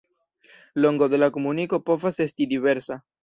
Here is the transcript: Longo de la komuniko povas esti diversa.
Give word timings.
Longo 0.85 1.09
de 1.15 1.19
la 1.23 1.29
komuniko 1.37 1.79
povas 1.91 2.19
esti 2.27 2.49
diversa. 2.57 2.99